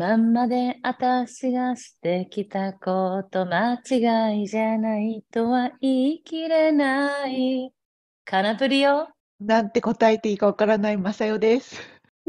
[0.00, 7.70] 今まで私がしてきたこと間違いじゃないとは言い切れない。
[8.24, 9.10] カナプリよ。
[9.38, 11.78] なんて答えていいかわからないマサヨです。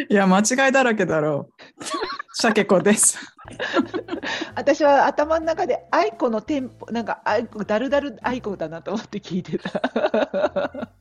[0.09, 1.63] いや、間違いだらけだろう。
[2.33, 3.17] シャケ子です。
[4.53, 10.91] 私は頭の中で愛子のテンポ、なんか愛子、だるだる愛子だなと思って聞いてた。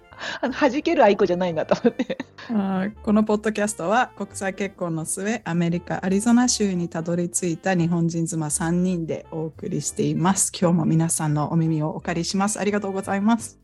[0.41, 2.19] あの弾ける愛子じゃないなと思って。
[3.03, 10.53] このポッドキャストは国際結婚の末アメリカ・アリゾナ州にたどり着いた日本人妻3人でお送りしています。
[10.59, 12.59] 今日も皆さんのお耳をお借りします。
[12.59, 13.61] ありがとうございます。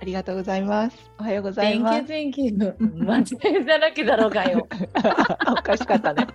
[0.00, 0.96] ありがとうございます。
[1.18, 2.04] おはようございます。
[2.04, 2.76] thank you.
[2.80, 4.68] 間違いだらけだろうがよ。
[5.50, 6.26] おかしかったね。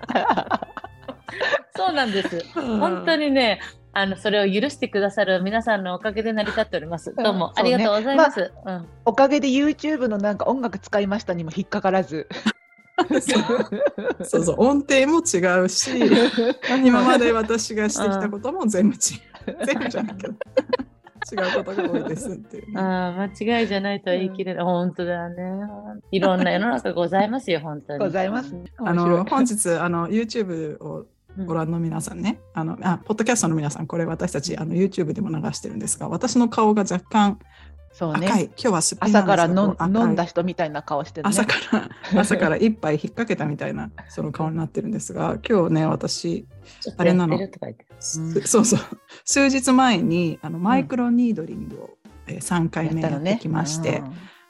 [1.75, 2.43] そうなんです。
[2.53, 3.59] 本当にね、
[3.95, 7.13] あの、それを許してくださる皆さんのおかげで成り立っております。
[7.15, 8.51] どうもそうねありがとうございます。
[8.65, 12.27] うんおかげで YouTube のなんか音楽使いましたにも引っかからず。
[14.23, 15.91] そうそう、 音程も違うし、
[16.83, 18.99] 今まで私がしてきたことも全部違う。
[19.65, 20.33] 全部じゃないけど。
[21.31, 24.65] 違うことが多いですっていうね、ああ、間違いじゃないとは言い切れない。
[24.65, 25.35] 本当だよね。
[26.11, 27.99] いろんな世の中ございますよ、本当に。
[27.99, 28.63] ございますね。
[28.77, 37.39] あの本日あの YouTube をうんご覧の皆さんね、あのあポッドキャストの皆さん、これ私たちあの YouTube でも流してるんですが、私の顔が若干
[37.93, 38.43] そう赤い、ね。
[38.45, 41.35] 今日はすっぴんな朝から飲んだ人みたいな顔してるね。
[41.35, 41.89] 朝から
[42.21, 46.47] 朝から一杯引っ掛けたみたいなその顔になってるんですが、今日ね、私、
[46.81, 47.85] ちょっとやってるとか言って。
[47.89, 48.79] うんすそうそう、
[49.23, 51.89] 数日前にあのマイクロニードリングを、
[52.27, 54.01] えー3回目やってきまして、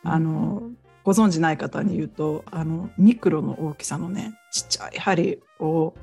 [0.04, 0.64] あの
[1.04, 5.94] ご存じない方に言うとあのミクロの大きさのねちっちゃい針を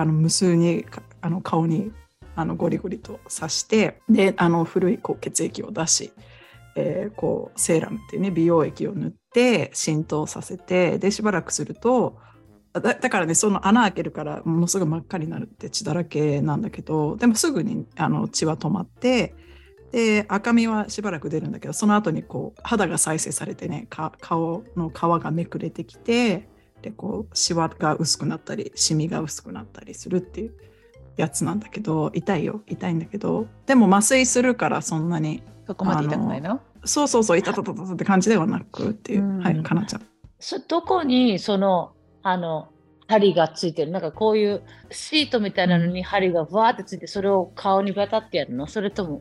[0.00, 0.86] あの無数に
[1.20, 1.92] あの顔に
[2.36, 6.12] あのゴリゴリと刺してであの古いこう血液を出し、
[6.76, 12.16] えーこうセーラムっていうね美容液を塗って浸透させてでしばらくすると
[12.72, 19.34] だだからねその穴開けるからものすごい真っ赤になるって血だらけなんだけどでもすぐにあの血は止まって
[19.92, 24.92] で赤みはしばらく出るんだけどその後にこう肌が再生されてね顔の皮
[25.22, 26.48] がめくれてきて
[26.82, 30.54] でこうシワが薄くなったりシミが薄くなったりするっていう
[31.16, 36.60] やつなんだけど痛いよ痛いんだけどでも麻酔するからそんなにそこまで痛くないの？
[36.84, 39.38] そうそうそう痛たたたたって感じではなくっていう、うん。
[39.38, 40.02] はいかなちゃん。
[40.38, 41.92] そどこにその、
[42.22, 42.70] あの、
[43.06, 43.92] 針がついてる？
[43.92, 48.66] なんかこういうシートみたいなのに針がわーってついて、それを顔にバタってやるの？
[48.66, 49.20] それとも、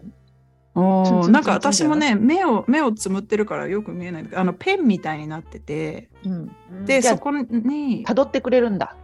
[0.75, 6.09] なんか私もね目を目をつむってるからよく見えないあのペンみたいになってて。
[6.25, 8.95] うん、でそこに辿ってくれるんだ。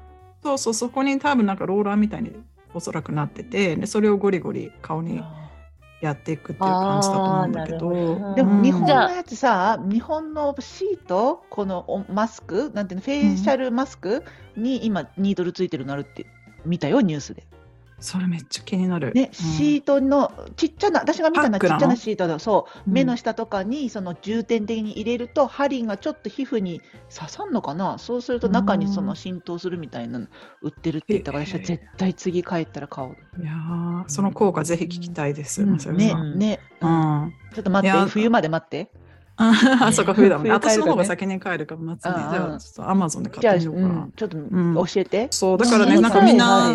[0.43, 2.31] そうそうそこに多分なんかローラーみたいに
[2.73, 5.23] おそらくなっててでそれをゴリゴリ顔に
[6.01, 7.77] やっていくっていう感じだと思うんだけど。
[7.77, 8.35] あーなるほど。
[8.35, 14.23] でも日本のやつさ、日本のシート、このおマスク、なんていうの、フェイシャルマスク
[14.55, 16.25] に今、ニードルついてるのあるって
[16.65, 17.47] 見たよ、ニュースで。
[17.99, 19.11] それめっちゃ気になる。
[19.13, 26.81] ね、うんシートのちっちゃな、私が見たのはちっちゃなシートだ、そう、うん目の下とかにその重点的に入れると、針がちょっと皮膚に
[27.13, 30.27] 刺さんのかな、そうすると中にその浸透するみたいなの
[30.61, 33.15] 売ってるって言ったから、私は絶対次帰ったら買おう。
[33.41, 35.63] いやーその効果ぜひ聞きたいです。
[35.63, 36.91] うんねね、ううん
[37.27, 37.33] ん。
[37.53, 38.91] ちょっと待って、冬まで待って。
[39.37, 40.53] あ、そっか、冬だもんね。
[40.53, 42.11] 私の方が先に帰るから待つね。
[42.11, 43.87] じゃあ、ちょっとアマゾンで買ってみようかな。
[43.87, 45.27] うん、ちょっとん教えて。
[45.31, 46.73] そう、だからね、ねなんかみんな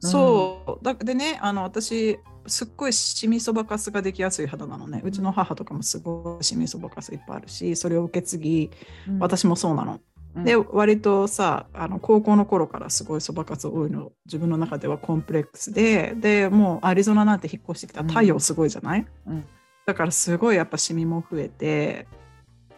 [0.00, 5.02] そう、だでね、あの、私、すっごいシミそばかすができやすい肌なのね。
[5.04, 8.70] うちの母とかもすごいシミそばかすいっぱいあるし、それを受け継ぎ、
[9.08, 9.18] うん。
[9.18, 10.00] 私もそうなの。
[10.36, 10.44] うん。
[10.44, 19.44] で、割とさ、あの高校の頃からすごいそばかす多いの、自分の中ではコンプレックスで、で、もうアリゾナなんて引っ越してきたら太陽すごいじゃない、うん。
[19.86, 22.06] だからすごいやっぱシミも増えて、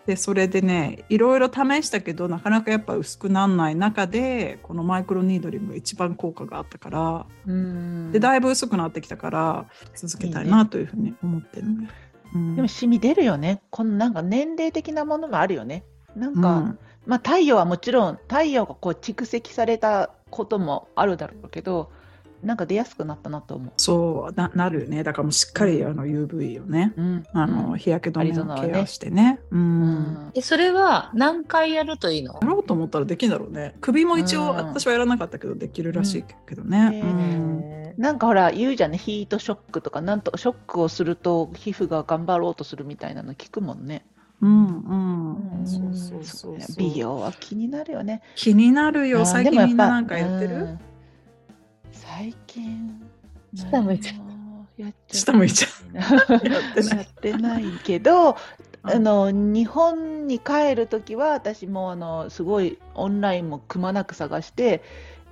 [0.09, 11.91] で、それでね、いろいろ試したけど、なかなかやっぱ薄くならない中で、このマイクロニードリングが一番効果があったから、うんで、だいぶ薄くなってきたから、続けたいなというふうに思ってるね。
[12.35, 13.61] うんでもシミ出るよね。
[13.69, 15.85] このなんか年齢的なものもあるよね。
[16.17, 21.91] なんか、うんまあ太陽はもちろん太陽がこう蓄積されたこともあるだろうけど、
[22.43, 23.73] なんか出やすくなったなと思う。
[23.77, 25.03] そうななるよね。
[25.03, 29.41] だからもうしっかりあの UV をね、うん、あの日焼け止めをケアしてね。
[29.51, 29.57] う。
[29.57, 32.39] うんん、え、それは何回やるといいの？
[32.41, 33.75] やろうと思ったらできるんだろうね。
[33.81, 36.91] 首も一応、うん私はやらなかったけどできるらしいけどね。
[36.91, 44.05] ねうんへなんかほら言うじゃんね、ヒートショックとか、なんとショックをすると皮膚が頑張ろうとするみたいなの聞くもんね。
[44.41, 44.95] うんうう
[45.61, 45.67] んん。
[45.67, 46.77] そうそうそうそう。
[46.79, 48.23] 美容は気になるよね。
[48.37, 49.27] 気になるよ。
[49.27, 50.55] 最近みんななんかやってる？
[50.55, 50.79] うん
[51.93, 53.01] 最近。
[53.55, 54.13] 下向いちゃ
[54.77, 55.97] やっちゃ下向いちゃう。
[56.49, 58.35] やってないけど、うん
[58.83, 64.83] あの日本に帰るときは私もあのすごいオンラインもくまなく探して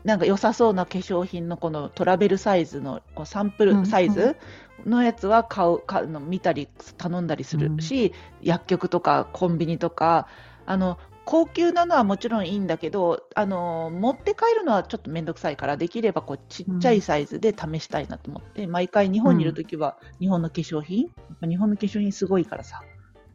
[0.04, 4.36] なんか良さそうな化粧品のこのトラベルサイズのこうサンプルサイズ
[4.84, 8.12] のやつは買う買うの見たり頼んだりするし、
[8.42, 10.28] 薬局とかコンビニとか
[10.64, 22.80] あの高級なのはもちろんいいんだけどあの持って帰るのはちょっと面倒くさいからできればこうちっちゃいサイズで試したいなと思って、毎回日本にいるときは日本の化粧品、やっぱ日本の化粧品すごいからさ。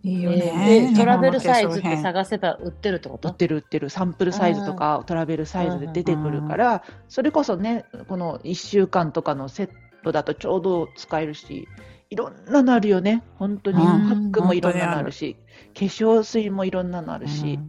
[0.04, 0.90] いいよえね。
[0.90, 3.90] ーでトラベルサイズって探せば売ってるってこ売っとてる売ってる。
[3.90, 9.70] サンプルサイズとかトラベルサイズで出てくるからそれこそねこの1週間とかのセッ
[10.04, 11.68] トだとちょうど使えるし
[12.10, 13.22] いろんなのあるよね。
[13.36, 15.36] 本当にパうんックもいろんなのあるし
[15.78, 17.60] 化粧水もいろんなのあるし、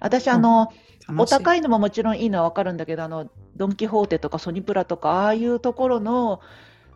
[0.00, 0.72] 私あの、
[1.16, 1.58] お高い。
[1.58, 6.40] いのももちろんいいのはわかるんだけどあのドン・キホーテとかソニプラとかああいうところの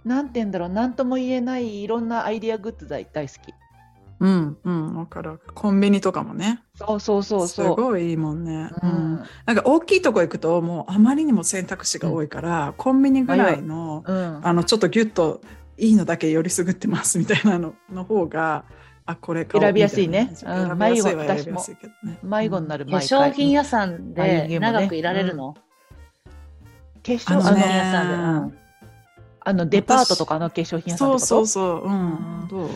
[0.04, 3.54] なんて言うんだろうなんとも言えないいろんなアイディアグッズ大大好き
[4.20, 5.40] うんうんわかる。
[5.54, 6.62] コンビニとかもね。
[6.76, 8.70] そうそうそうすそうごいいいもんね。
[8.82, 9.24] ううんん。
[9.44, 15.40] なんか大きいとこ行くともうあまりにも選択肢が多いから、コンビニぐらいのうんあのちょっとギュッと
[15.76, 18.64] いいのだけよりすぐってますみたいなのの方が
[19.06, 20.28] あこれ選びやすいね。
[20.30, 22.18] みたいな選びやすいは選びやすいけどね。
[22.22, 25.60] 迷子になる化毎回粧品屋さんで長くいられるの、化
[27.02, 28.16] 粧品屋さんで、う
[28.54, 28.58] ん。
[29.46, 31.46] あのデパートとかの化粧品屋さんってそうこと？
[31.46, 31.84] そうそう。
[31.84, 32.44] ううん。
[32.44, 32.48] ん。
[32.48, 32.68] どう？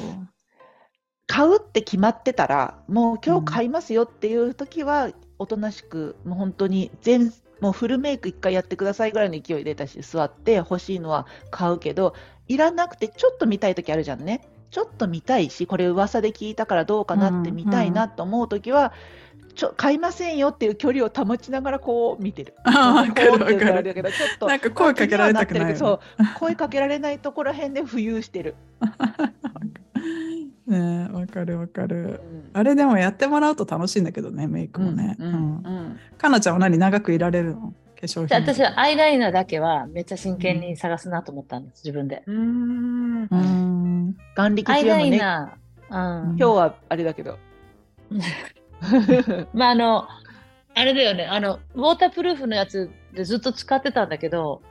[1.27, 12.15] 買うって決まってたらもう今日買いますよっていう時はおとなしくもう本当に全もうフルメイク一回やってくださいぐらいの勢いで私座って欲しいのは買うけど
[12.49, 18.93] いらなくてちょっと見たい時あるじゃんねちょっと見たいしこれ噂で聞いたからどうかなって見たいなと思う時は、
[19.55, 22.55] ちょ買いませんよっていう距離を保ちながらこう見てる。
[22.65, 23.95] あーわかるかる。
[23.95, 26.01] けどちょっとなんか声かけられたくないよねそう
[26.39, 28.55] 声かけられないところへんで浮遊してる。
[30.67, 32.21] ねわかるわかる。
[32.23, 35.17] うんあれでもやってもらうと楽しいんだけどね、メイクもね。
[35.19, 37.73] ううんんうんかなちゃんは何長くいられるの？
[38.01, 38.55] 化粧で品。
[38.55, 42.23] 私はアイライナーだけはめっちゃ真剣に探すなと思ったんです、自分で。
[42.27, 44.17] うーんうーん。
[44.35, 45.17] 眼力アイラ強いもんね。
[45.17, 47.39] イナー、うんうん今日はあれだけど。
[49.53, 50.09] まああの、
[50.75, 54.63] あれだよね、あの、ウォータープルーフのやつでずっと使ってたんだけど、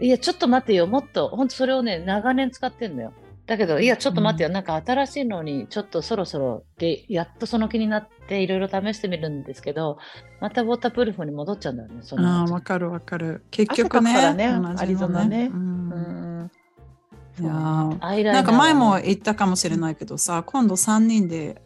[0.00, 3.12] いや、ちょっと待ってよ、もっと、本当それをね、長年使ってんのよ。
[3.46, 9.98] だけど、いや、ちょっと待ってよ、なんか新しいのに、ちょっとそろそろで、やっとその気になって、いろいろ試してみるんですけど、
[10.40, 13.42] またウォータープルーフに戻っちゃうんだよね、そのああ、わかるわかる。
[13.50, 14.46] 結局ね、汗からね
[14.78, 15.50] アリゾナね。
[15.52, 15.90] うん。
[15.90, 16.50] うん。
[17.40, 17.52] いや
[18.32, 21.62] なんか前も言ったかもしれないけどさ、今度3人で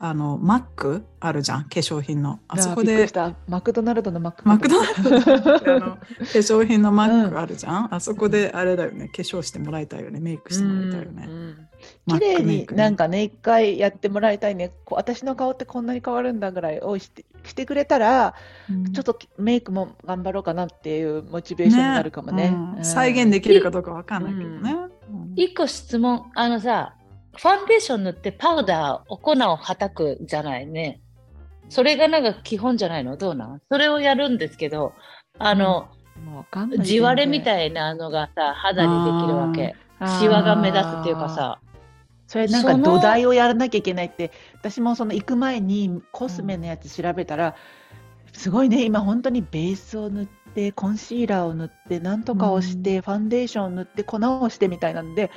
[0.00, 2.38] あのマックあるじゃん、化粧品の。
[2.46, 3.08] あそこで
[3.48, 4.48] マクドナルドのマック。
[4.48, 5.96] マクドナルドの。
[5.98, 7.30] 化粧品のマッうん。
[7.30, 11.26] クあるじゃん、あそこであれだよね、化粧してもらいたいよね、メイクしてもらいたいよね。
[11.28, 11.68] うん
[12.08, 14.72] 綺麗になんかね、一回やってもらいたいね。
[14.84, 18.34] こう私の顔ってこんなに変わるんだぐらいをしてしてくれたら、
[18.68, 18.92] うん。
[18.92, 22.52] ちょっとメイクも頑張ろうかなっていうモチベーションになるかもね。
[22.52, 24.74] うんうん再現できるかどうかわかんないけどね。
[25.10, 25.32] うん。
[25.36, 26.94] 一個質問、あのさ、
[27.38, 31.00] ファンデーション塗ってパウダー、お粉をはたくじゃないね。
[31.68, 33.16] それがなんか基本じゃないの？
[33.16, 33.62] どうなん？
[33.70, 34.92] それをやるんですけど、
[35.38, 35.88] あの、
[36.24, 37.44] もうん地割れみい。
[37.44, 39.76] たいなのがさ、肌にできるわけ。
[40.20, 41.60] シワが目立つっていうかさ。
[42.26, 47.54] それなんか土台をやらなきゃいけないって私もその行く前にコスメのやつ調べたら、
[48.32, 55.30] すごいね今本当にベースを塗ってコンシーラーを塗ってなんとかをして、ファンデーションを塗って粉をしてみたいなんで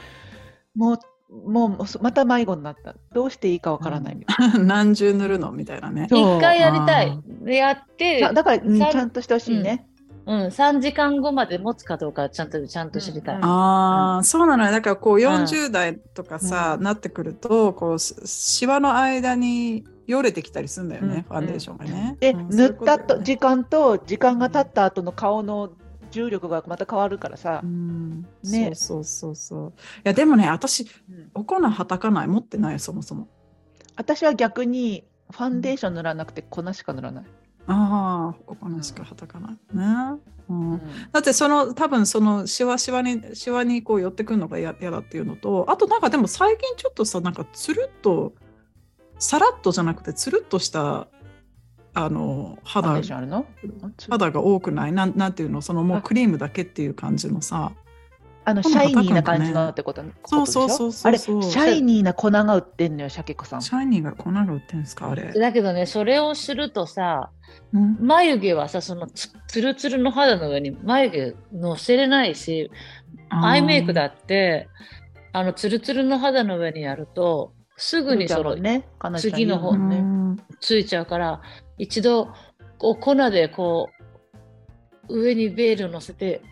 [0.75, 0.99] もう
[1.31, 2.95] もうそまた迷子になった。
[3.13, 4.15] どうしていいかわからない。
[4.15, 6.07] みたい何重塗るのみたいなね。
[6.11, 7.09] 一回やりたい。
[7.09, 7.45] あ。
[7.45, 9.87] でやって、なだから、うんちゃんとしてほしいね、
[10.25, 13.35] うん、3時間後まで持つかどうかちゃんとちゃんと知りたい。
[13.37, 13.45] うん。
[13.45, 14.71] ああ、そうなのよ。
[14.71, 15.23] だからこううん。
[15.23, 21.21] 40代とかさ、うんなってくると、こうしシワの間によれてきたりするんだよね、うん。
[21.23, 22.17] ファンデーションがね。
[22.19, 22.49] で、うん。
[22.49, 25.69] 塗ったと、時間と時間が経った後の顔の
[26.11, 27.61] 重力がまた変わるからさ。
[27.63, 28.75] う、ん、ね。
[28.75, 29.69] そうそうそう。
[29.69, 29.71] い
[30.03, 31.31] やでもね、私うん。
[31.33, 33.27] お粉はたかない、持ってないよそもそも。
[33.95, 37.25] 私は逆にファンデーション塗らなくて粉しか塗らない。
[37.67, 39.51] ああ、お粉しかはたかない。
[39.51, 39.59] ね。
[40.49, 40.71] うん。
[40.71, 40.81] うん。
[41.11, 48.33] だってその多分そのシワシワにシワにこう寄ってくるのが嫌嫌だっていうのとあとなんかでも最近ちょっとさなんかつるっと
[49.17, 51.07] さらっとじゃなくてつるっとした
[51.93, 53.01] あの肌
[54.09, 54.93] 肌が多くない？
[54.93, 55.61] なんなんていうの？
[55.61, 57.73] そのもうあクリームだけっていう感じのさ。
[58.43, 60.01] あの、シャイニーな感じのってこと？
[60.25, 61.09] そうそうそうそう。
[61.09, 61.39] あれ、シそう。
[61.41, 63.61] ャイニーな粉が売ってんのよ、シャケ子さん。
[63.61, 65.11] シャイニーが粉が売ってんですか？
[65.11, 67.29] あれ、だけどね、それをするとさ、
[67.71, 72.71] うん、眉毛はさ、そのつつるつるの肌の上に眉毛乗せれないし、
[73.29, 74.67] アイメイクだって、
[75.33, 80.01] あの、つるつるの肌の上にやると、すぐにその、ね、次の方ね。
[80.01, 81.41] んついちゃうから、
[81.79, 82.31] 一度、
[82.77, 83.89] お粉でこ
[85.09, 86.43] う、上にベールを乗せて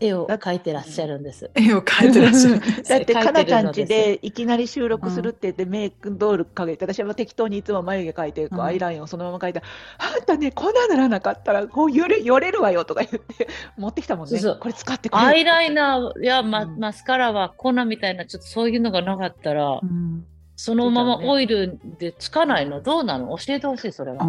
[0.00, 1.50] 絵を描いてらっしゃるんです。
[1.54, 2.60] 絵 を描いてらっしゃる。
[2.60, 9.62] だって、かなちゃんちでいきなり収録するって言って、メイクドールかけて、私は適当にいつも眉毛描いて、アイラインをそのまま描いて、
[9.98, 14.40] あんたね、こんなならなかったら、こうよれよれるわよとか言って、持ってきたもんね。
[14.60, 20.24] これ使ってアイライナーやマ,、スカラは粉みたいなちょっとそういうのがなかったら、うん
[20.56, 22.80] そのままオイルでつかないの？
[22.80, 23.36] どうなの？
[23.36, 24.24] 教えてほしいそれは。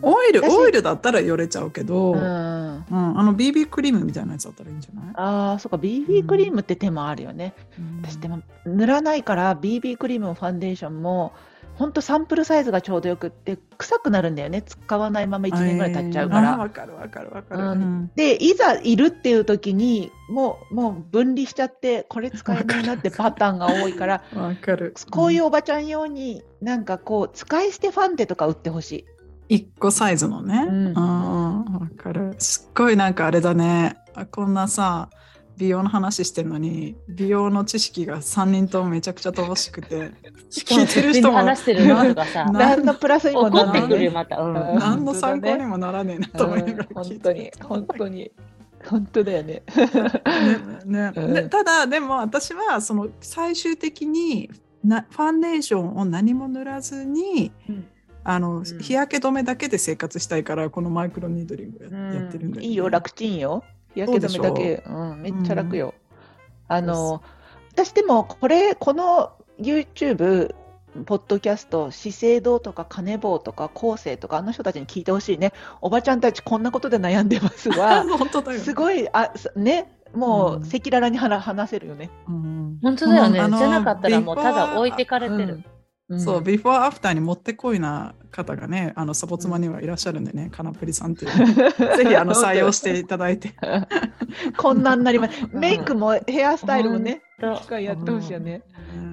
[0.00, 2.84] オイル、私オイルだったらよれちゃうけど、ううん、ん。
[2.88, 5.14] あの BB クリームみたいなやつだったらいいんじゃない？
[5.16, 7.52] ああ、そうか、BB クリームって手もあるよね。
[8.02, 11.32] 私でも塗らないから BB クリームもファンデーションも
[11.80, 16.56] 本当サンプルサイズがちょうどよくって臭くなるんだよね使わないまま1年ぐらい経っちゃうかあーら。
[16.58, 17.60] わかるわかるわかる。
[17.62, 24.94] うんうんでいざいるっていう時にもうもう分離しちゃってこれ使えないなってパターンが多いからわかる。
[25.10, 29.04] こういうおばちゃん用になんかこう使い捨てファンデとか売ってほしい。
[29.56, 30.64] 一個サイズのね。
[30.68, 31.64] ううんん、わ
[31.96, 32.34] かる。
[32.38, 33.96] すっごいなんかあれだね。
[34.14, 35.08] あこんなさ、
[35.60, 40.10] 美容の話してるのに、美容の知識が3人ともめちゃくちゃ乏しくて、
[40.48, 44.38] しかも聞いてる人も話してるのとかさな何のプラスにも怒ならないってくるよまた。
[44.38, 44.54] うん。
[44.54, 48.32] うん何の参考にもならねえなと思いながらうん聞いて本当に本当に。
[48.88, 49.62] 本当だよね。
[50.86, 51.34] ねねうん。
[51.34, 54.50] でただでも私はその最終的に
[54.82, 57.86] なファンデーションを何も塗らずに、うん。
[58.24, 58.64] あのん。
[58.64, 63.62] 日焼け止めだけで生活したいからこのマイクロニードリングや,、やってるんだよ、ね、いいよ、楽ちんよ。
[63.94, 65.94] 日焼け止めだけ、うん、めっちゃ楽よ。
[66.68, 67.22] あの、
[67.72, 70.54] 私でもこれ、この YouTube、
[71.06, 75.52] ポッドキャスト、資生堂とかカネボウとか後世とか、あの人たちに聞いてほしいね。
[75.80, 78.04] おばちゃんたちこんなことで悩んでますわ。
[78.18, 82.10] 本当だよ、すごい、あ、すね、もううん赤裸々に話話せるよね。
[82.28, 83.38] うん本当だよね。
[83.38, 85.62] じゃなかったらもうただ置いてかれてる。
[86.10, 86.20] うん。
[86.20, 91.96] そう、ビフォーアフターにもってこいな方がね、あのサボ妻にはいらっしゃるんでね、カナプリさんっていう。
[91.96, 93.54] ぜひあの採用していただいて。
[94.58, 95.46] こんなんなります。
[95.52, 98.62] メイクもヘアスタイルもね、機会やってほしいよね。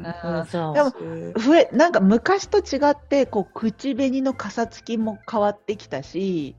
[0.02, 0.92] でも
[1.38, 6.56] 増えなんか昔と違ってこう口紅のかさつきも変わってきたし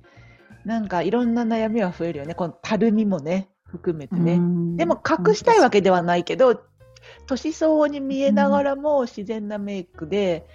[0.64, 2.34] なんかいろんな悩みは増えるよね。
[2.34, 4.76] このたるみもね含めてね、うん。
[4.76, 6.60] でも隠したいわけではないけど
[7.28, 10.46] 年相応に見えながらも自然なメイクで、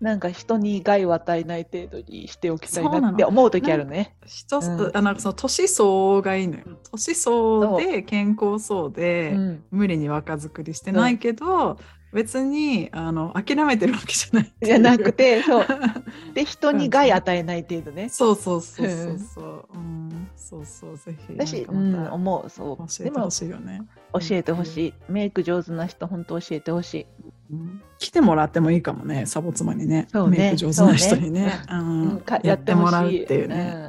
[0.00, 4.16] なんか人に害を与えない程度にしておきたいなって思う時あるね。
[4.26, 6.64] 一つ、うんあなんかその年相応がいいのよ。
[6.90, 11.78] 年相応で健康そうで、うん無理に若作りしてないけど、
[12.12, 14.52] 別にあの諦めてるわけじゃない。
[14.60, 15.66] じゃなくてそう
[16.34, 18.08] で人に害与えない程度ね。
[18.08, 19.68] そうそうそうそうそう。
[19.72, 20.01] うん、
[20.36, 22.86] そうそうぜひ私、なうん思うそたう。
[22.86, 23.82] 教えてほしいよね。
[24.12, 24.94] 教えてほしい。
[25.08, 27.06] メイク上手な人本当教えてほしい。
[27.52, 30.08] うん来てもらってもいいかもね、サボ妻にね。
[30.12, 31.52] ねメイク上手な人にね。
[31.70, 33.88] うんうんかやってもらうっていうね。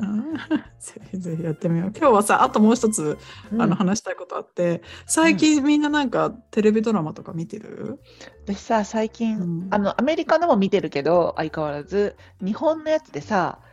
[0.79, 1.93] ぜひぜひやってみよう。
[1.97, 3.17] 今日はさ、あともう一つ、
[3.57, 7.99] あの話したいことあって、最近みんななんかテレビドラマとか見てる、
[8.45, 13.59] 私さ最近、うんあのアメリカのも見てるけど相変わらず日本のやつでさ「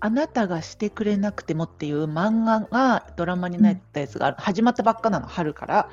[0.00, 5.88] あなたがしてくれなくても」っていう漫画がドラマになったやつがある、始まったばっかなの春から。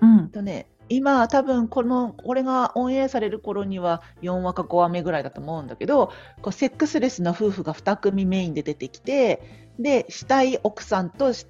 [0.00, 11.46] うんとね今多分このこれがオンエアされる頃には4話か5話目ぐらいだと思うんだけどこうセックスレスな夫婦が2組メインで出てきてでしたい奥さんとし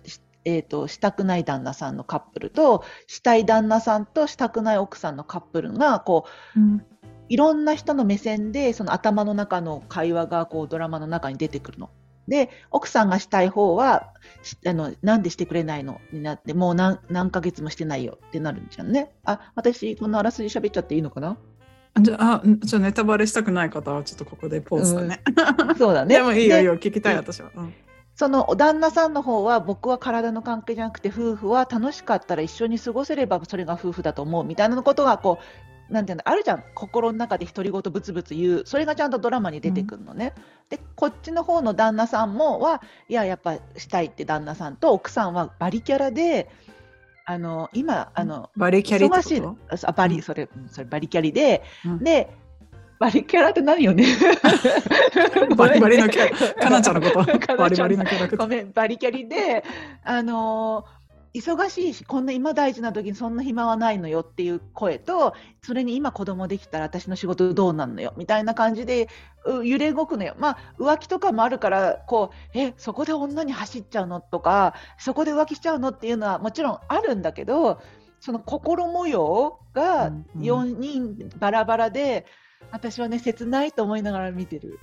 [0.46, 6.86] えー、としたくない旦那さんのカップルとしたい旦那さんとしたくない奥さんのカップルがこううん
[7.28, 11.90] いろんな人の目線でその頭の中の会話がこうドラマの中に出てくるの。
[12.26, 19.12] で奥さんがしたい方はしあのなんでしてくれないのになってもう何何ヶ月もしてないよってなるんじゃんね。
[19.24, 21.36] あ私このあらすじ喋っちゃっていいのかな？
[22.00, 25.22] じゃああじゃあネタバレしたくない方はちょっとここでポーズだね。
[25.78, 26.16] そうだね。
[26.16, 27.50] でもいいよいいでよ聞きたいうん私は。
[27.54, 27.74] うん
[28.16, 36.64] その旦那さんの方は僕は体の関係じゃなくて夫婦は楽しかったら一緒に過ごせればそれが夫婦だと思うみたいなことがこうなんていうのあるじゃん。
[36.74, 38.62] 心の中で独り言ブツブツ言う。
[38.66, 40.32] それがちゃんとドラマに出てくるのね。
[40.70, 46.48] でこっちの方の旦那さんもはいややっぱしたいって旦那さんと奥さんはバリキャラで
[47.26, 50.10] あの今あのバリキャリ忙しいこあバうん。
[50.10, 51.98] リそれうんそれバリキャリで、うん。
[51.98, 52.30] で
[52.98, 54.04] バリキャラって何よね？
[55.56, 56.54] バリバリのキャラ。
[56.54, 57.38] かなちゃんのこと。
[57.40, 58.36] かバリバリのキャラ。
[58.38, 59.64] ごめん、バリキャリで、
[60.04, 61.03] あのー
[61.34, 69.08] 忙しいし、こんな今大事な時にそんな暇はないのよっていう声と、それに今子供できたら私の仕事どうなんのよみたいな感じで
[69.44, 70.36] う揺れ動くのよ。
[70.38, 77.80] まあ浮気とかもあるから、こう、え、そこで女に走っちゃうのとか、そこで浮気しちゃうのっていうのはもちろんあるんだけど、
[78.20, 82.26] その心模様がうんうん4人バラバラで、
[82.70, 84.78] 私はね、切ないと思いながら見てる。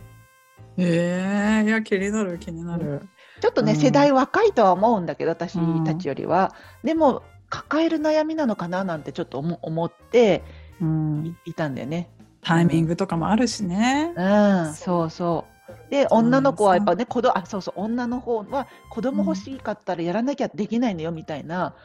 [0.77, 3.07] ええいや気になる気になる。
[3.41, 3.77] ちょっとね、うん。
[3.77, 5.83] 世代若いとは思うんだけど私うん。
[5.83, 10.43] たちよりは、でも抱える悩みなのかななんてちょっと思思って
[10.79, 11.35] うん。
[11.45, 12.09] いいたんだよね。
[12.41, 14.13] タイミングとかもあるしね。
[14.15, 14.23] う
[14.69, 15.91] ん、そうそう。
[15.91, 21.75] で、女の子はやっぱね、子供あ、そうそう、女の方は子供欲しかったらやらなきゃできないのよみたいな、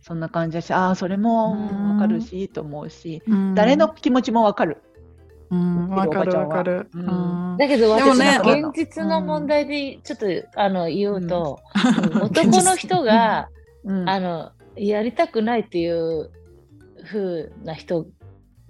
[0.00, 1.90] そんな感じだし、ああ、それもうん。
[1.94, 3.54] わかるし、と思うし、うん。
[3.54, 4.82] 誰の気持ちもわかる。
[5.50, 6.88] うん、わかるわかる。
[6.94, 7.54] ううん。
[7.54, 10.26] んだけど私ねの現実の問題でちょっと、
[10.56, 11.60] あの言うと、
[12.20, 13.48] 男の人が、
[13.84, 14.08] うん。
[14.08, 16.30] あのやりたくないっていう
[17.06, 18.06] 風な人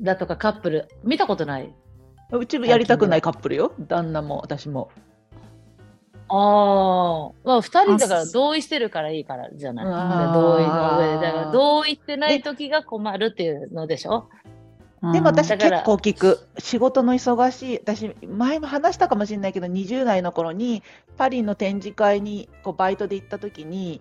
[0.00, 1.74] だとかカップル見たことない？
[2.32, 4.90] うちやりたくないカップルよ、旦那も私も。
[6.28, 9.84] ああ、まあ、二人だから同意してるからいいからじゃない？
[10.34, 11.26] 同意の上で。
[11.26, 14.28] だから同意してない時が困るっていうのでしょ？
[15.12, 16.46] でも私結構聞く。
[16.58, 17.78] 仕事の忙しい。
[17.78, 20.82] 私、前も話したかもしれないけど、20代の頃に
[21.16, 24.00] パリの展示会にこうバイトで行った時に、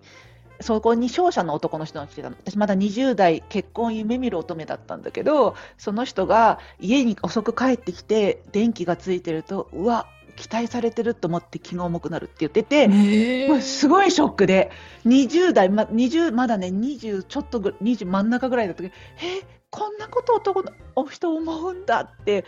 [0.60, 2.36] そこに商社の男の人が来てたの。
[2.36, 14.70] 私まだ20代結婚夢見る乙女だったんだけど、その人が家に遅く帰ってきて電気がついてると、うわ、期待されてると思って気が重くなるって言ってて、えもうすごいショックで、
[15.06, 22.44] 20代、ま20まだね、20ちょっとぐ20真ん中ぐらいだった時、えこんなこと男のお人思うんだって、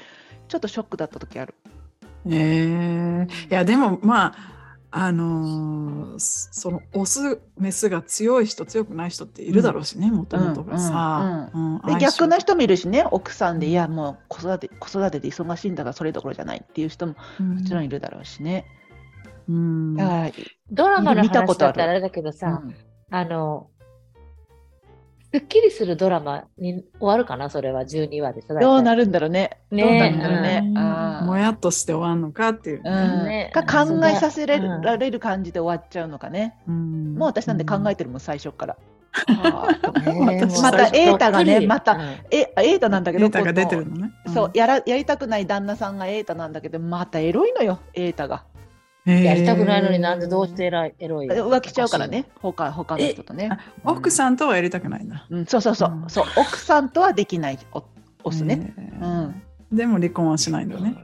[0.49, 1.55] ちょっとショックだった時ある。
[2.27, 3.27] え。
[3.51, 4.59] いやでもまあ
[4.91, 11.51] あのーそのオスメスが強い人強くない人っているだろうしねもともとがさ。
[11.55, 18.67] うんで逆な人もいるしね、奥さんで、いや、もう子育て子育てで忙しいんだからそれどころじゃないっていう人ももちろんいるだろうしね。
[19.49, 19.97] うん。
[19.97, 20.31] だから、
[20.71, 22.75] ドラマの見たことある話だったらあれだけどさ、うん。
[23.11, 23.71] あの、
[25.33, 27.51] すっきりするドラマに終わるかな？
[27.51, 28.55] それは12話でさ。
[28.55, 29.59] どうなるんだろうね。
[29.71, 30.63] ねどうなるんだろうね。
[30.65, 32.91] うんあーもやっとして終わるのかっていうね。
[32.91, 34.57] うんねか考えさせら
[34.97, 36.57] れる感じで終わっちゃうのかね。
[36.67, 38.77] うんもう私なんで考えてるもん、最初から。
[39.27, 44.13] また最初瑛太がね、また、うんえ、瑛太なんだけど、データが出てるのね。
[44.33, 48.45] そう、やら、やりたくない旦那さんが瑛太なんだけど、またエロいのよ、瑛太が。
[49.09, 49.23] うん。
[49.23, 53.51] やりたくないのになんででどうしてエロいエロい浮気しちゃうからね、他、他の人とね。
[53.85, 55.27] 奥さんとはやりたくないんだ。
[55.31, 57.83] うん、そうそうそう、うんそう、奥さんとはできない、お、
[58.25, 58.75] オスね。
[58.77, 59.43] えうーん。
[59.73, 60.97] でも離婚はしないんだよね。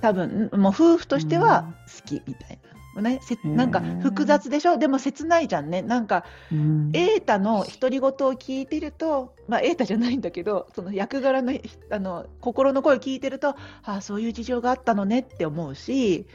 [0.00, 2.68] 多分、もう夫婦としては好きみたいな。
[3.02, 4.76] ね、なんか複雑でしょ？
[4.76, 5.82] でも切ないじゃんね。
[5.82, 11.52] なんか、うん瑛太の独り言を聞いてると、まあ、瑛太じゃないんだけどその役柄の
[11.92, 16.26] あの心の声を聞いてるとああそういう事情があったのねって思うし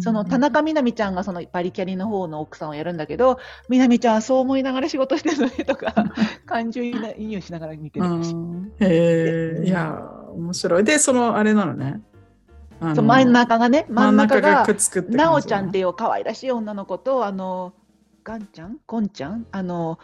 [0.00, 3.38] その田中みな実ちゃんがそのバリキャリの方の奥さんをやるんだけど
[3.68, 5.94] みな実ちゃんはそう思いながら仕事してるのねとか
[6.46, 8.72] 感情移入しながら見てうるし、ん。
[8.78, 10.00] へえいや
[10.32, 10.84] 面白い。
[10.84, 12.00] でそのあれなのね。
[12.94, 14.66] そう真ん中がね真ん中が
[15.10, 17.74] なおちゃんっていう可愛らしい女の子とあの
[18.24, 18.78] ガンちゃん？
[18.86, 19.46] ゴンちゃん？
[19.50, 19.98] あの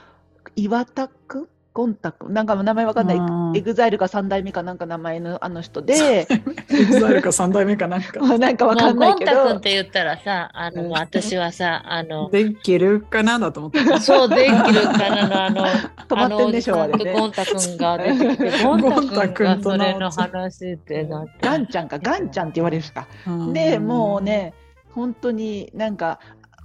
[0.57, 1.49] 岩田くん？
[1.77, 6.27] ゴンタくんなんか名前わかんないうんエグザイルか三代目かなんか名前のあの人で
[6.73, 8.19] エグザイルか三代目かなんか。
[8.39, 14.01] なんかわかんないけゴンタ君っどて言ったらさ、あの、うん私はさ、あの、できるかなだと思ってた。
[14.01, 15.67] そう、できるかなの、あの、
[16.09, 21.31] 止まってんでしょあれねゴンタ君が出てきて、ゴンタ君ゴンタ君とがそれの話ってなって。
[21.43, 24.23] ガンちゃんかガンちゃんって言われるしかうんでもう。
[24.23, 24.55] ね
[24.97, 26.21] 本当になんか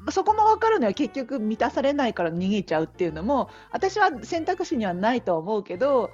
[0.09, 6.11] そこも分かるのは結局満たされないから逃げちゃうっていうのも私は選択肢にはないと思うけど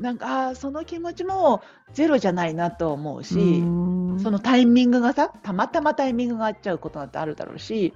[0.00, 4.20] なんかその気持ちもゼロじゃないなと思うし、うん。
[4.20, 7.94] そのタイミングがさたまたまタイミングが合っちゃうことなんてあるだろうし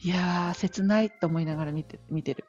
[0.00, 2.44] いやー切ないと思いながら見て見てる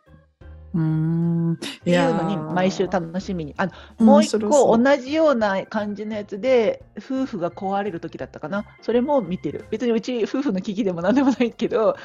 [0.73, 1.53] うん。
[1.53, 3.53] っていうのに毎週楽しみに。
[3.57, 8.65] あもう一個同じような感じのやつで夫婦が壊れる時だったかな？
[8.81, 9.65] それも見てる。
[9.69, 11.95] 別にうち夫婦の危機でも何でもないけど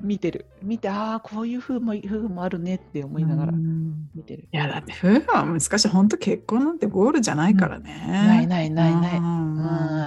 [0.00, 0.46] 見てる。
[0.62, 4.08] 見てああこういう夫婦も夫婦もあるねって思いながらうん。
[4.14, 4.48] 見てる。
[4.52, 5.88] いやだって夫婦は難しい。
[5.88, 8.06] 本当結婚なんてゴールじゃないからね。
[8.08, 9.18] ないないないない。
[9.18, 9.56] うん。
[9.56, 9.66] うん。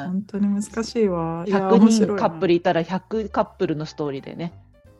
[0.09, 1.45] 本当に難しいわ。
[1.47, 2.15] いや100面白いな。
[2.15, 4.53] 人カップルいたら100カップルのストーリーでね。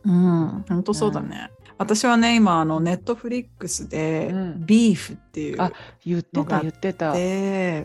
[0.05, 1.51] うん、本当そうだね。
[1.79, 4.65] 私はね、今、あの、ネットフリックスで、うん。
[4.65, 5.71] ビーフっていうあ
[6.05, 7.13] 言ってた言ってた。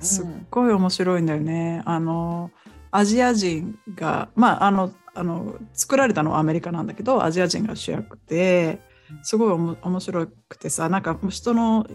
[0.01, 1.81] すっごい面白いんだよね。
[1.87, 2.51] あの、
[2.91, 8.81] アジア人が、まあ、あの、あの作られたのはアメリカなんだけど、アジア人が主役で、
[9.23, 11.87] すごいおも面白くてさ、なんか人の、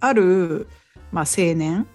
[0.00, 0.68] ある、
[1.12, 1.86] まあ、青年、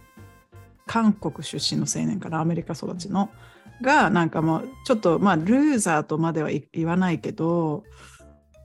[0.86, 3.32] 韓国出身の青年からアメリカ育ちの、
[3.82, 7.84] が、なんかもう、ちょっと、まあ、ルーザーとまではい言わないけど、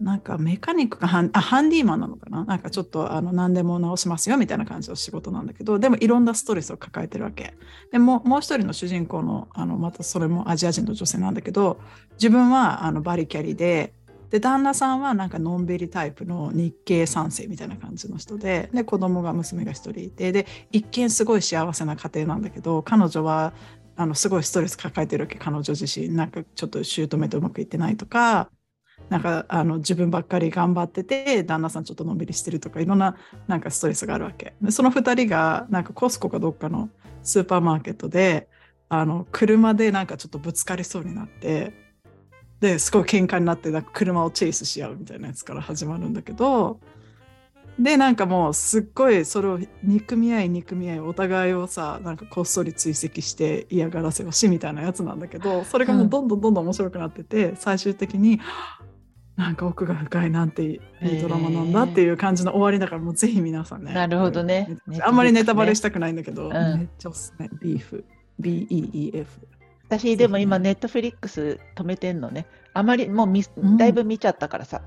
[0.05, 2.45] なんかメカニックかハンあハンディーマンなのかな？
[2.45, 7.55] なんかちょっとあの何でも直しますよみたいな感じの仕事なんだけどでもいろんなストレスを抱えてるわけ。
[7.91, 11.81] でももう一人の主人公のあのまたそれもアジア人の女性なんだけど
[12.13, 13.95] 自分はあのバリキャリで
[14.31, 23.55] で旦那さんはなんかのんびりタイプの日系三世みたいな感じの人でで子供が娘が一人いてで一見すごい幸せな家庭なんだけど彼女は
[23.97, 25.39] あのすごいストレス抱えてるわけ。
[25.39, 28.51] 彼女自身なんかちょっと姑とうまくいってないとか
[29.09, 34.55] なんかあの自分ばっかり頑張ってて旦那さんちょっとのんびりしてるとかいろんななんかストレスがあるわけ。
[34.63, 36.89] でその2人がなんかコスコかどっかの
[37.23, 38.49] スーパーマーケットで
[38.89, 41.73] あの車でなんかちょっとぶつかりそうになって
[42.61, 46.81] ですごい喧嘩になってなんか車をチェイスし合うみたいなやつから始まるんだけど
[47.79, 58.41] でなんかもうすっごいそれを憎み合い憎み合いお互いをさなんかこっそり追跡して嫌がらせをしみたいなやつなんだけどそれがもうどんどんどんどん面白くなってて、最終的に
[59.37, 63.93] なんか奥が深いなんていいドラマなんだっていう感じの終わりだからもうぜひ皆さんね。
[63.93, 64.77] なるほどね。
[65.03, 67.49] あんまりネタバレしたくないんだけど、うんめっちゃおすすめ。
[67.61, 69.27] Beef。BEEF。
[69.89, 72.47] 私でも今ネットフリックス止めてんのね。
[72.75, 74.83] あまりもうみうんだいぶ見ちゃったからさ。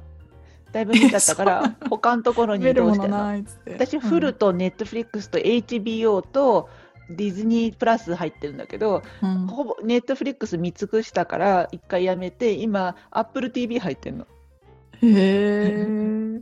[0.72, 3.44] だいぶ見ちゃったから 他のところに移動してんの。
[3.74, 6.70] 私フルとネットフリックスと HBO と
[7.10, 14.28] ディズニープラス入ってるんだけど、うん、ほぼネットフリックス見尽くしたから一回やめて今 Apple TV 入ってんの。
[15.02, 16.42] へえ。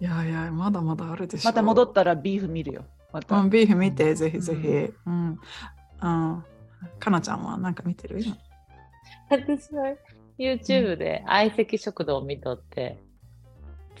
[0.00, 1.48] いやいや、まだまだあるでしょ。
[1.48, 2.84] また戻ったらビーフ見るよ。
[3.12, 3.36] また。
[3.38, 4.68] うん、ビーフ見て、ぜひぜうひ。
[5.06, 5.38] うん。
[6.00, 6.42] あ
[6.98, 8.20] かなちゃんはなんか見てる？
[8.20, 8.36] 今
[9.30, 9.94] 私は
[10.38, 12.98] YouTube で相席食堂を見とって、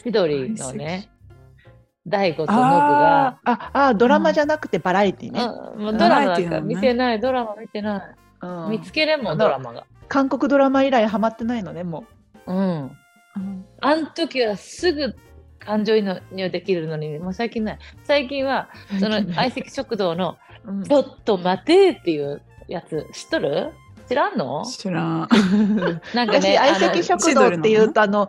[0.02, 1.08] 千鳥のね、
[2.06, 5.40] 大悟とノブが、ああドラマじゃなくてバラエティね。
[5.42, 8.02] うんもうドラマなんか見てない、ドラマ見てない。
[8.42, 9.86] うん見つけれんもん、あドラマが。
[10.08, 12.04] 韓国ドラマ以来ハマってないのねも
[12.46, 12.56] うん。
[12.56, 12.90] うん
[13.80, 15.14] あん時はすぐ
[15.58, 17.78] 感情移入できるのに、もう最近ない。
[18.04, 19.00] 最近は、う。
[19.00, 23.72] その相席食堂の、うんちょっと待てっていうやつ、知っとる？
[24.08, 24.64] 知らんの？
[24.64, 25.20] 知らん。
[25.22, 25.30] 私
[26.14, 28.28] なんかね、相席食堂っていうとあの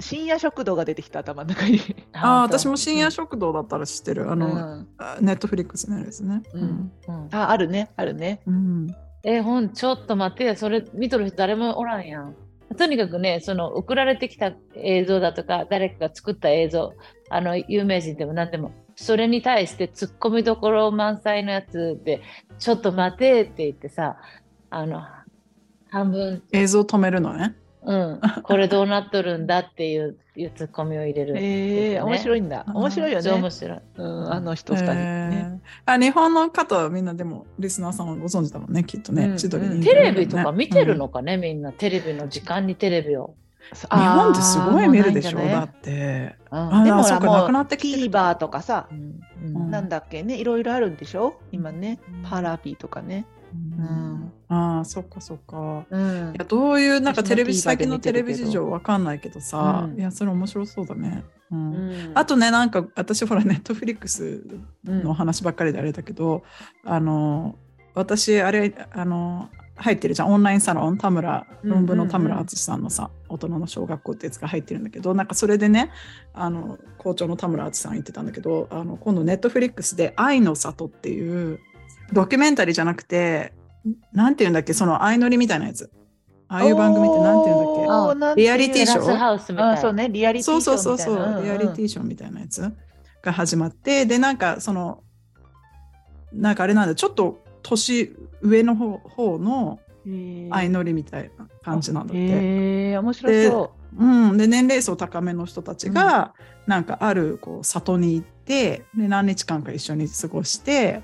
[0.00, 1.80] 深夜食堂が出てきた頭の中に。
[2.12, 4.28] ああ、私もし深夜食堂だったら知ってる。
[4.28, 4.88] あうの、ん
[5.20, 6.42] ネットフリックスのやつね。
[6.52, 8.40] うんうんああるねあるね。
[8.46, 8.86] うん。
[9.24, 12.34] え、ほん、ちょっと待ってや、それ見とる人誰もおらんやん。
[12.74, 16.94] とにかくね、その送られてきた映像だとか、誰かが作った映像、
[17.30, 22.20] あの、有名人でも何でも、それに対してツッコミどころ満載のやつで、
[22.58, 24.16] ちょっと待てって言ってさ、
[24.70, 25.02] あの、
[25.90, 27.54] 半分、映像止めるのね。
[27.84, 31.36] うん、これどうなっとるんだっていういうツッコミを入れる。
[31.36, 32.64] ええ面白いんだ。
[32.68, 33.50] 面白いよそう面ね。
[33.50, 33.80] 白い。
[33.96, 34.98] うんあの人二人ね。
[34.98, 39.26] えーあ日本の方はみんなでもリスナーさんはご存知だもんね、きっとね。
[39.26, 41.72] うんテレビとか見てるうんのかね、みんな。
[41.72, 43.34] テレビの時間にテレビを。
[43.72, 46.36] 日本ってすごい見るでしょ、ねだって。
[46.50, 51.34] うんあでもそっかなくなってきてる TVer とかさ、うんうんなんだっけねいろいろあるんでしょ？
[51.50, 53.26] 今ねうんパラビとかね。
[53.52, 54.32] うん。
[54.48, 55.86] ああ、そっかそっか。
[55.90, 56.32] うん。
[56.34, 59.98] いやどういうなんかテレビ近のテレビ事情わかんないけどさ、うん。
[59.98, 61.24] いやそれ面白そうだね。
[61.50, 61.74] うん。
[61.74, 61.76] う
[62.10, 62.12] ん。
[62.14, 64.42] あとねなんか私ほらネットフリックス
[64.86, 65.02] うん。
[65.02, 66.42] の話ばっかりであれだけど、
[66.84, 67.56] あの
[67.94, 70.32] 私あれあの入ってるじゃん。
[70.32, 75.90] オンラインサロン田村うん論文の田村淳さんのさ、大人の小学校ってやつが入ってるんだけどなんかそれでね
[76.34, 81.58] あの校長の田村淳さん言ってたんだけどあの今度ネットフリックスで「愛の里」っていう
[82.12, 83.52] ドキュメンタリーじゃなくて
[84.12, 85.90] なんていうんだっけその相乗りみたいなやつ。
[86.48, 88.42] ああいう番組ってなんていうんだっけ？
[88.42, 89.04] リアリティショー？
[89.04, 89.72] テラスハウスみたいな。
[89.72, 91.42] あそうねリアリティそうショそうそうそう、ーみたいな。
[91.42, 92.70] リアリティショーみたいなやつ
[93.22, 95.02] が始まってでなんかその
[96.32, 102.18] なんかあれなんだちょっと年上の方方のィ相乗りみたいな感じなんだって。
[102.18, 104.04] へえ面白そう。
[104.04, 106.34] ん、で年齢層高めの人たちが、
[106.66, 111.02] なんかあるこう里に行ってで何日間か一緒に過ごして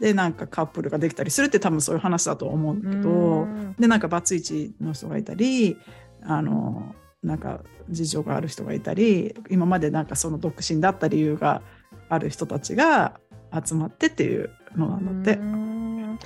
[0.00, 2.82] でなんかカップルができたりするって多分そういう話だと思うんう。
[2.84, 3.10] だけど。
[3.10, 5.76] うんでなんかバツイチの人がいたり
[6.22, 11.60] あのなんか事情がある人がいたり今までなんかその独身だった理由が
[12.08, 13.18] ある人たちが
[13.52, 15.40] 集まってっていうのなんだって。
[15.40, 16.18] うん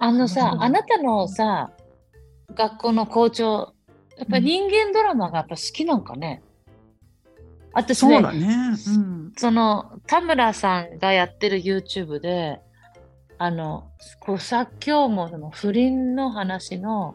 [0.00, 1.70] あのさ、うんあなたのさ、
[2.54, 3.74] 学校の校長、
[4.16, 6.42] やっぱり人間ドラマがやっぱ好きなんかね？
[7.72, 8.76] 私ねそう、だね。
[8.86, 12.60] うん、その田村さんがやってる YouTube で、
[13.38, 13.88] あの、
[14.20, 17.14] こう作協もその不倫の話の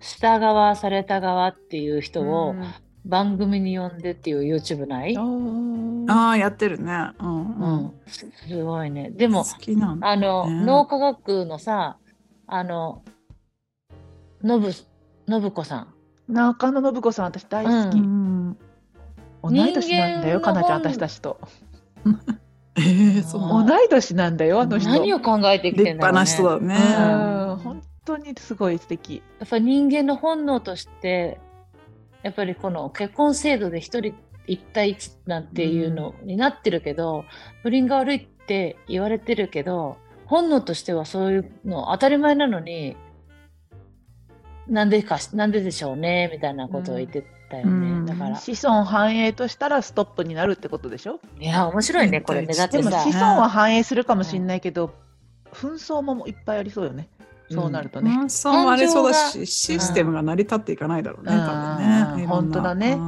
[0.00, 2.54] 下側された側っていう人を
[3.04, 7.10] 番組に呼んでっていう YouTube ない、うんああやってるね。
[7.18, 9.10] うんううんん、すごいね。
[9.10, 10.08] でも、好きなんだ。
[10.08, 11.98] あの、ね脳科学のさ、
[12.46, 13.02] あの、
[14.42, 14.86] のぶ、信
[15.50, 16.32] 子さん。
[16.32, 17.98] 中野信子さん私大好うき。
[17.98, 18.56] ん、
[19.42, 21.40] 同い年なんだよかなちゃん本私たちと。
[22.78, 24.90] えー、そ同い年なんだよあの人。
[24.90, 26.74] 何を考えてき立てんだろう、ね、派な人だね。
[27.50, 29.22] うん本当にすごい素敵。
[29.40, 31.40] やっぱ人間の本能として
[32.22, 34.14] やっぱりこの結婚制度で一人
[34.46, 37.24] 一対一なんていうのになってるけど、
[37.62, 42.96] 不倫が悪いって言われてるけど本能としてはそういうの当たり前なのに
[44.68, 48.06] なんでかなんででしょうねみたいなことを言ってたよね、うん。
[48.06, 48.36] だから。
[48.36, 51.20] 子孫繁栄としたらストップになるってことでしょ？
[51.40, 52.54] いや面白いねこれね。
[52.54, 52.90] だってさ。
[52.90, 54.92] でも子孫は繁栄するかもしれないけど、
[55.52, 57.08] 紛争もいっぱいありそうよね。
[57.50, 58.10] そうなるとね。
[58.10, 58.30] うん。
[58.30, 61.40] そうもありそうだ感し、システムが成り立っていかないだろうね、うん。
[61.40, 62.26] 多分ね。
[62.26, 62.98] 本当だね。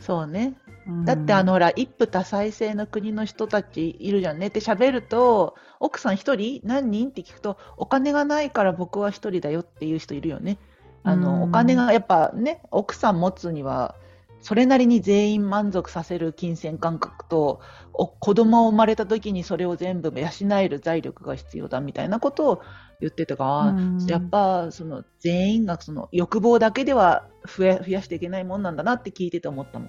[0.00, 0.54] そうね。
[0.86, 1.04] うん。
[1.04, 4.46] だってあのほら一夫多妻制の国の人たちいるじゃんね。
[4.46, 6.62] って喋ると奥さん一人？
[6.64, 7.10] 何人？
[7.10, 10.56] って聞くとお金がないから僕は一人だよっていう人いるよね。
[11.04, 11.20] あうん。
[11.20, 13.94] のお金がやっぱね奥さん持つには
[14.40, 17.60] それなりに全員満足させる金銭感覚と
[17.94, 22.62] お子供を生まれた時にそれを全部養える財力が必要だみたいなことを
[23.00, 24.06] 言ってたから、うん。
[24.06, 29.88] やっぱその全員がその欲望だけでは増え増やしていけないもんなんだなって聞いてて思ったの。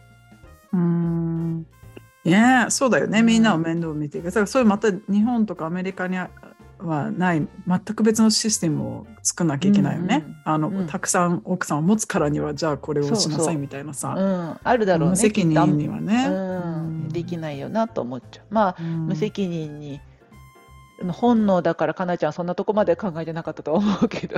[0.71, 1.67] うん。
[2.23, 3.25] ねえそうだよね、うん。
[3.25, 4.19] みんなを面倒見て。
[4.19, 4.25] いく。
[4.27, 6.17] だからそれまた日本とかアメリカに
[6.79, 10.23] はない全く別のシステムを作んなきゃいけないよね。
[10.25, 15.11] うんうんあの、うんたくさん奥さんを持つからにはじゃあこれをしなさいうみたいなさ、うん、あるだろうね。
[15.11, 16.25] 無責任にはね。
[16.27, 16.31] う
[17.07, 18.45] ん、できないよなと思っちゃう。
[18.53, 19.99] まあ、うん無責任に
[21.11, 24.37] 本能だからかなちゃんそんなとこまで考えてなかったと思うけど。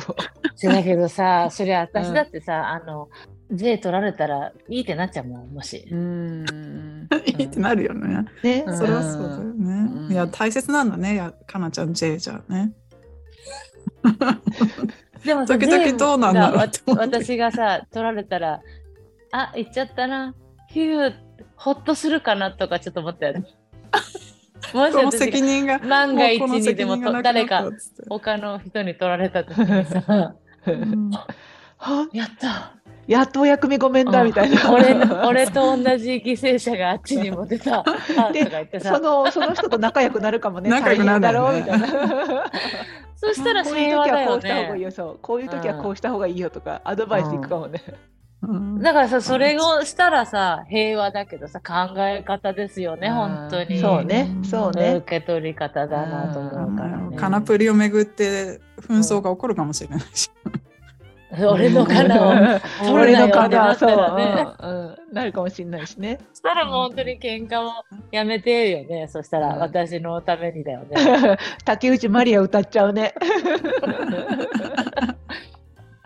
[0.64, 3.10] だけどさそれ私だってさ、あの
[3.52, 5.96] 税取られたらいいってなっちゃうもんもしう。
[5.96, 7.08] ん。
[7.26, 8.26] いいってなるよね。
[8.44, 9.54] ね、うんそれはそうだよね。
[9.54, 11.14] うんいや大切なんだね。
[11.14, 12.74] いやかなちゃん J じゃね。
[15.24, 18.62] でもさ時々どうなんだろう私がさ取られたら
[19.32, 20.36] あ行っちゃったな
[20.70, 21.14] ヒュー
[21.56, 23.46] ほっとするかなとかちょっと思ったよね。
[24.74, 27.70] もしこの私責任が万が一にでも誰か
[28.10, 31.12] 他の人に取られた時にさうん
[31.78, 32.10] は？
[32.12, 32.74] やった
[33.08, 34.70] やっとお役目ごめんだみたいな。
[34.74, 37.82] 俺の俺と同じ犠牲者があっちにも出た
[38.34, 40.70] でそのその人と仲良くなるかもね。
[40.70, 41.88] 仲良くなるんだろうみたいな。
[43.16, 44.80] そしたらこういう時はこうした方がいいね。
[44.82, 45.20] よ、そう。
[45.22, 47.82] こういう時はこうした方がいいよとか、アドバイスいくかもね。
[47.88, 48.17] うん
[48.82, 53.80] だからさそれをしたらさ平和だけどさ考え方ですよねうん本当に。
[53.80, 54.96] そうね、そうね。
[54.98, 57.18] 受け取り方だなと思うからね。
[57.18, 60.30] カナプリをめぐって紛争が起こるかもしれないし。
[61.46, 62.34] 俺のカナを。
[62.86, 66.20] 取俺のカナ、そう、なったらねうんうんなるかもしれないしね。
[66.34, 67.72] そしたらもう本当に喧嘩も
[68.12, 69.08] やめてよね。
[69.08, 71.38] そしたらうん私のためにだよね。
[71.66, 73.14] 竹内まりや歌っちゃうね。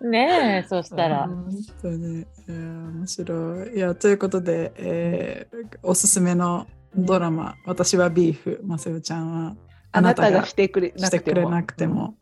[0.01, 1.27] ねえ、そしたら。
[1.27, 1.49] 本
[1.81, 3.75] 当に、いや面白い。
[3.75, 9.55] いやということで、えーおすすめのドラマ「私はビーフ」まさよちゃんは
[9.91, 11.23] あなたがしてくれなくても。
[11.23, 12.15] くれなくても。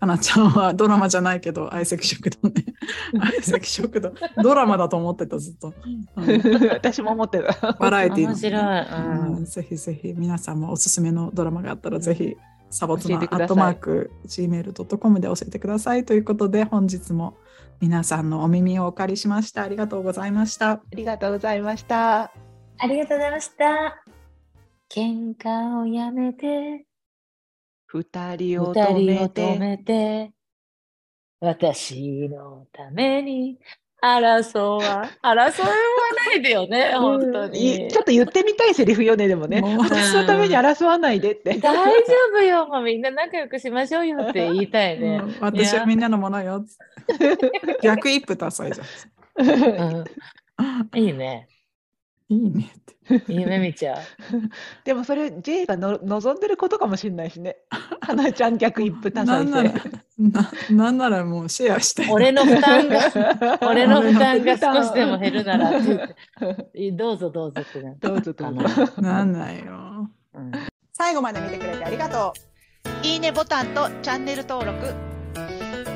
[0.00, 2.64] かなちゃんはドラマじゃないけど相席食堂ね
[3.18, 5.74] 相席食堂ドラマだと思ってたずっと、
[6.16, 6.68] うんうん。
[6.68, 7.72] 私も思ってた。
[7.72, 8.62] バラエティーの面白い。
[8.62, 12.36] うんうんぜひぜひ皆さんもおすすめのドラマがあったらぜひ
[12.70, 17.36] サボツナアットマーク gmail.com で教えてくださいということで本日も
[17.80, 22.30] 皆さんのお耳をお借りしましたありがとうございましたありがとうございました。
[22.80, 24.04] ありがとうございました。
[24.88, 26.86] 喧嘩をやめて、
[27.86, 29.58] 二人を止。
[29.58, 30.32] めて、
[31.40, 33.58] 私のために
[34.00, 35.68] 争わ、争わ
[36.26, 37.86] ないでよね、本当に。
[37.86, 39.60] いちょっと言ってみたいセリフよね、でもね。
[39.60, 41.58] もう私のために争わないでって。
[41.58, 45.26] 大丈夫よ、もうみんな仲良くしましょうよって言いたいねう。
[45.26, 46.64] ん私はみんなのものよ
[47.82, 48.86] 逆一夫多妻じゃん
[49.40, 50.04] う
[50.96, 51.48] ん、いいね。
[52.28, 53.32] いいねって。
[53.32, 53.98] 夢見ちゃう。
[54.84, 57.56] でもそれ J がの望んでることかもしれないしね。
[58.00, 59.90] 花ちゃん逆一夫多妻なんなら制。
[60.18, 62.06] ななんならもうシェアして。
[62.10, 65.72] 俺の負担が、 俺の負担が少しでも減るなら
[66.92, 68.92] どうぞどうぞってなどうぞどうぞ。
[69.00, 70.10] なんないよ。
[70.34, 70.52] うん。
[70.92, 72.34] 最後まで見てくれてありがと
[73.04, 73.06] う。
[73.06, 74.86] いいねボタンとチャンネル登録。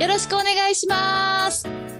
[0.00, 1.91] よろしくお願いします。